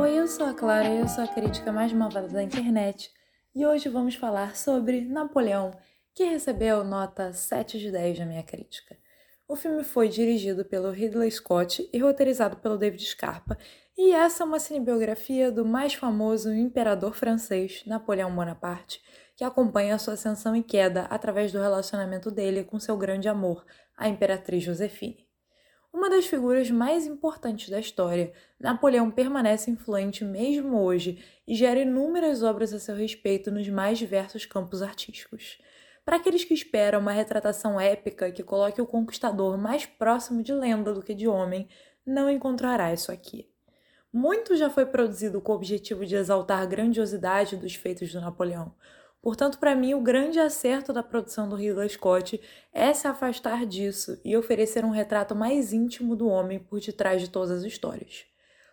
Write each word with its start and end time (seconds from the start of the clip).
Oi, 0.00 0.18
eu 0.18 0.26
sou 0.26 0.46
a 0.46 0.54
Clara 0.54 0.88
e 0.88 1.00
eu 1.00 1.06
sou 1.06 1.22
a 1.22 1.28
crítica 1.28 1.70
mais 1.70 1.92
malvada 1.92 2.26
da 2.26 2.42
internet. 2.42 3.12
E 3.54 3.66
hoje 3.66 3.90
vamos 3.90 4.14
falar 4.14 4.56
sobre 4.56 5.02
Napoleão, 5.02 5.72
que 6.14 6.24
recebeu 6.24 6.82
nota 6.82 7.34
7 7.34 7.78
de 7.78 7.92
10 7.92 8.20
na 8.20 8.24
minha 8.24 8.42
crítica. 8.42 8.96
O 9.46 9.54
filme 9.54 9.84
foi 9.84 10.08
dirigido 10.08 10.64
pelo 10.64 10.90
Ridley 10.90 11.30
Scott 11.30 11.86
e 11.92 11.98
roteirizado 11.98 12.56
pelo 12.56 12.78
David 12.78 13.04
Scarpa, 13.04 13.58
e 13.94 14.12
essa 14.12 14.42
é 14.42 14.46
uma 14.46 14.58
cinebiografia 14.58 15.52
do 15.52 15.66
mais 15.66 15.92
famoso 15.92 16.50
imperador 16.50 17.14
francês, 17.14 17.82
Napoleão 17.86 18.34
Bonaparte, 18.34 19.02
que 19.36 19.44
acompanha 19.44 19.96
a 19.96 19.98
sua 19.98 20.14
ascensão 20.14 20.56
e 20.56 20.62
queda 20.62 21.02
através 21.10 21.52
do 21.52 21.60
relacionamento 21.60 22.30
dele 22.30 22.64
com 22.64 22.80
seu 22.80 22.96
grande 22.96 23.28
amor, 23.28 23.66
a 23.98 24.08
imperatriz 24.08 24.64
Josefine. 24.64 25.29
Uma 25.92 26.08
das 26.08 26.26
figuras 26.26 26.70
mais 26.70 27.04
importantes 27.04 27.68
da 27.68 27.80
história, 27.80 28.32
Napoleão 28.60 29.10
permanece 29.10 29.70
influente 29.70 30.24
mesmo 30.24 30.80
hoje 30.80 31.22
e 31.46 31.54
gera 31.54 31.80
inúmeras 31.80 32.44
obras 32.44 32.72
a 32.72 32.78
seu 32.78 32.94
respeito 32.94 33.50
nos 33.50 33.68
mais 33.68 33.98
diversos 33.98 34.46
campos 34.46 34.82
artísticos. 34.82 35.58
Para 36.04 36.16
aqueles 36.16 36.44
que 36.44 36.54
esperam 36.54 37.00
uma 37.00 37.12
retratação 37.12 37.78
épica 37.78 38.30
que 38.30 38.44
coloque 38.44 38.80
o 38.80 38.86
conquistador 38.86 39.58
mais 39.58 39.84
próximo 39.84 40.42
de 40.42 40.52
lenda 40.52 40.94
do 40.94 41.02
que 41.02 41.12
de 41.12 41.26
homem, 41.26 41.68
não 42.06 42.30
encontrará 42.30 42.92
isso 42.92 43.10
aqui. 43.10 43.50
Muito 44.12 44.56
já 44.56 44.70
foi 44.70 44.86
produzido 44.86 45.40
com 45.40 45.52
o 45.52 45.56
objetivo 45.56 46.06
de 46.06 46.14
exaltar 46.14 46.62
a 46.62 46.66
grandiosidade 46.66 47.56
dos 47.56 47.74
feitos 47.74 48.12
do 48.12 48.20
Napoleão, 48.20 48.74
Portanto, 49.22 49.58
para 49.58 49.74
mim, 49.74 49.92
o 49.92 50.00
grande 50.00 50.40
acerto 50.40 50.92
da 50.92 51.02
produção 51.02 51.48
do 51.48 51.56
Ridley 51.56 51.90
Scott 51.90 52.40
é 52.72 52.92
se 52.94 53.06
afastar 53.06 53.66
disso 53.66 54.18
e 54.24 54.34
oferecer 54.36 54.84
um 54.84 54.90
retrato 54.90 55.34
mais 55.34 55.72
íntimo 55.72 56.16
do 56.16 56.26
homem 56.26 56.58
por 56.58 56.80
detrás 56.80 57.20
de 57.20 57.28
todas 57.28 57.50
as 57.50 57.64
histórias. 57.64 58.24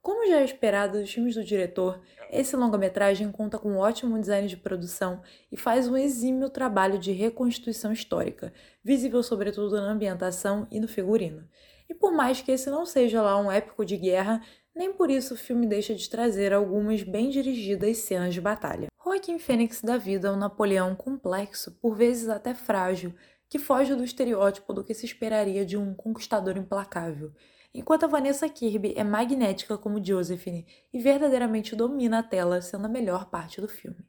Como 0.00 0.28
já 0.28 0.40
é 0.40 0.44
esperado 0.44 1.00
dos 1.00 1.12
filmes 1.12 1.34
do 1.34 1.42
diretor, 1.42 2.00
esse 2.30 2.54
longa-metragem 2.54 3.32
conta 3.32 3.58
com 3.58 3.72
um 3.72 3.78
ótimo 3.78 4.18
design 4.18 4.46
de 4.46 4.56
produção 4.56 5.20
e 5.50 5.56
faz 5.56 5.88
um 5.88 5.96
exímio 5.96 6.48
trabalho 6.48 6.98
de 6.98 7.10
reconstituição 7.10 7.92
histórica, 7.92 8.52
visível 8.82 9.22
sobretudo 9.24 9.76
na 9.76 9.90
ambientação 9.90 10.68
e 10.70 10.78
no 10.78 10.86
figurino. 10.86 11.48
E 11.90 11.94
por 11.94 12.12
mais 12.12 12.40
que 12.40 12.52
esse 12.52 12.70
não 12.70 12.86
seja 12.86 13.20
lá 13.20 13.36
um 13.40 13.50
épico 13.50 13.84
de 13.84 13.96
guerra, 13.96 14.40
nem 14.74 14.92
por 14.92 15.10
isso 15.10 15.34
o 15.34 15.36
filme 15.36 15.66
deixa 15.66 15.94
de 15.94 16.08
trazer 16.08 16.52
algumas 16.52 17.02
bem 17.02 17.28
dirigidas 17.28 17.98
cenas 17.98 18.32
de 18.32 18.40
batalha. 18.40 18.86
Joaquim 19.08 19.38
Fênix 19.38 19.80
dá 19.80 19.96
vida 19.96 20.28
a 20.28 20.32
um 20.32 20.36
Napoleão 20.36 20.94
complexo, 20.94 21.72
por 21.80 21.96
vezes 21.96 22.28
até 22.28 22.54
frágil, 22.54 23.14
que 23.48 23.58
foge 23.58 23.94
do 23.94 24.04
estereótipo 24.04 24.74
do 24.74 24.84
que 24.84 24.92
se 24.92 25.06
esperaria 25.06 25.64
de 25.64 25.78
um 25.78 25.94
conquistador 25.94 26.58
implacável, 26.58 27.32
enquanto 27.72 28.04
a 28.04 28.06
Vanessa 28.06 28.46
Kirby 28.50 28.92
é 28.98 29.02
magnética 29.02 29.78
como 29.78 30.04
Josephine 30.04 30.66
e 30.92 31.00
verdadeiramente 31.00 31.74
domina 31.74 32.18
a 32.18 32.22
tela, 32.22 32.60
sendo 32.60 32.84
a 32.84 32.88
melhor 32.88 33.30
parte 33.30 33.62
do 33.62 33.66
filme. 33.66 34.06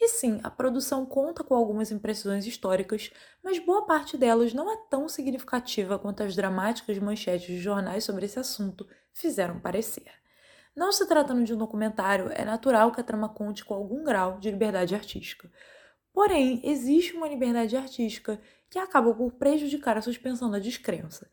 E 0.00 0.08
sim, 0.08 0.40
a 0.42 0.50
produção 0.50 1.06
conta 1.06 1.44
com 1.44 1.54
algumas 1.54 1.92
impressões 1.92 2.44
históricas, 2.44 3.12
mas 3.44 3.60
boa 3.60 3.86
parte 3.86 4.16
delas 4.16 4.52
não 4.52 4.68
é 4.68 4.76
tão 4.90 5.08
significativa 5.08 6.00
quanto 6.00 6.24
as 6.24 6.34
dramáticas 6.34 6.98
manchetes 6.98 7.46
de 7.46 7.60
jornais 7.60 8.02
sobre 8.02 8.26
esse 8.26 8.40
assunto 8.40 8.88
fizeram 9.12 9.60
parecer. 9.60 10.21
Não 10.74 10.90
se 10.90 11.06
tratando 11.06 11.44
de 11.44 11.52
um 11.52 11.58
documentário, 11.58 12.30
é 12.32 12.44
natural 12.44 12.90
que 12.90 13.00
a 13.00 13.04
trama 13.04 13.28
conte 13.28 13.64
com 13.64 13.74
algum 13.74 14.02
grau 14.02 14.38
de 14.38 14.50
liberdade 14.50 14.94
artística. 14.94 15.50
Porém, 16.12 16.60
existe 16.64 17.14
uma 17.14 17.28
liberdade 17.28 17.76
artística 17.76 18.40
que 18.70 18.78
acaba 18.78 19.12
por 19.14 19.32
prejudicar 19.32 19.98
a 19.98 20.02
suspensão 20.02 20.50
da 20.50 20.58
descrença. 20.58 21.30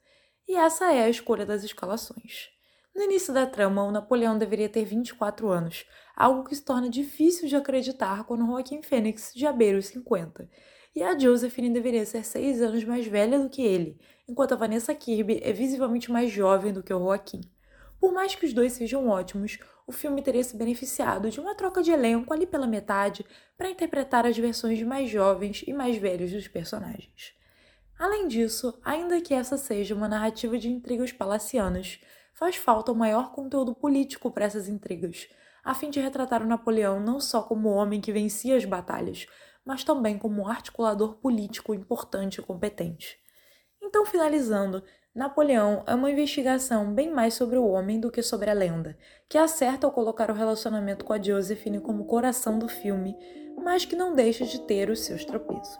E 0.47 0.55
essa 0.55 0.91
é 0.91 1.03
a 1.03 1.09
escolha 1.09 1.45
das 1.45 1.63
escalações. 1.63 2.49
No 2.93 3.03
início 3.03 3.33
da 3.33 3.45
trama, 3.45 3.83
o 3.83 3.91
Napoleão 3.91 4.37
deveria 4.37 4.67
ter 4.67 4.83
24 4.83 5.49
anos, 5.49 5.85
algo 6.17 6.43
que 6.43 6.55
se 6.55 6.65
torna 6.65 6.89
difícil 6.89 7.47
de 7.47 7.55
acreditar 7.55 8.25
quando 8.25 8.45
Joaquim 8.45 8.81
Fênix 8.81 9.31
já 9.33 9.53
beira 9.53 9.77
os 9.77 9.85
50. 9.85 10.49
E 10.93 11.01
a 11.01 11.17
Josephine 11.17 11.69
deveria 11.69 12.05
ser 12.05 12.25
6 12.25 12.61
anos 12.61 12.83
mais 12.83 13.07
velha 13.07 13.39
do 13.39 13.49
que 13.49 13.61
ele, 13.61 13.97
enquanto 14.27 14.51
a 14.51 14.57
Vanessa 14.57 14.93
Kirby 14.93 15.39
é 15.41 15.53
visivelmente 15.53 16.11
mais 16.11 16.29
jovem 16.29 16.73
do 16.73 16.83
que 16.83 16.93
o 16.93 16.99
Joaquim. 16.99 17.41
Por 17.99 18.13
mais 18.13 18.33
que 18.33 18.45
os 18.45 18.53
dois 18.53 18.73
sejam 18.73 19.09
ótimos, 19.09 19.59
o 19.85 19.91
filme 19.91 20.21
teria 20.21 20.43
se 20.43 20.55
beneficiado 20.55 21.29
de 21.29 21.39
uma 21.39 21.55
troca 21.55 21.81
de 21.81 21.91
elenco 21.91 22.33
ali 22.33 22.45
pela 22.45 22.67
metade 22.67 23.25
para 23.57 23.69
interpretar 23.69 24.25
as 24.25 24.37
versões 24.37 24.81
mais 24.83 25.09
jovens 25.09 25.63
e 25.67 25.73
mais 25.73 25.97
velhos 25.97 26.31
dos 26.31 26.47
personagens. 26.47 27.33
Além 27.97 28.27
disso, 28.27 28.79
ainda 28.83 29.19
que 29.19 29.33
essa 29.33 29.57
seja 29.57 29.93
uma 29.93 30.07
narrativa 30.07 30.57
de 30.57 30.69
intrigas 30.69 31.11
palacianas, 31.11 31.99
faz 32.33 32.55
falta 32.55 32.93
um 32.93 32.95
maior 32.95 33.33
conteúdo 33.33 33.75
político 33.75 34.31
para 34.31 34.45
essas 34.45 34.69
intrigas, 34.69 35.27
a 35.63 35.73
fim 35.73 35.89
de 35.89 35.99
retratar 35.99 36.41
o 36.41 36.47
Napoleão 36.47 37.01
não 37.01 37.19
só 37.19 37.41
como 37.41 37.67
o 37.67 37.73
homem 37.73 37.99
que 37.99 38.13
vencia 38.13 38.55
as 38.55 38.63
batalhas, 38.63 39.27
mas 39.65 39.83
também 39.83 40.17
como 40.17 40.41
um 40.41 40.47
articulador 40.47 41.15
político 41.15 41.73
importante 41.73 42.39
e 42.39 42.41
competente. 42.41 43.19
Então, 43.81 44.05
finalizando, 44.05 44.83
Napoleão 45.13 45.83
é 45.87 45.95
uma 45.95 46.11
investigação 46.11 46.93
bem 46.93 47.11
mais 47.11 47.33
sobre 47.33 47.57
o 47.57 47.67
homem 47.67 47.99
do 47.99 48.11
que 48.11 48.21
sobre 48.21 48.49
a 48.49 48.53
lenda, 48.53 48.95
que 49.27 49.37
acerta 49.37 49.87
ao 49.87 49.91
colocar 49.91 50.29
o 50.29 50.35
relacionamento 50.35 51.03
com 51.03 51.13
a 51.13 51.21
Josephine 51.21 51.79
como 51.79 52.05
coração 52.05 52.59
do 52.59 52.67
filme, 52.67 53.17
mas 53.57 53.85
que 53.85 53.95
não 53.95 54.13
deixa 54.13 54.45
de 54.45 54.61
ter 54.61 54.89
os 54.89 54.99
seus 54.99 55.25
tropeços. 55.25 55.79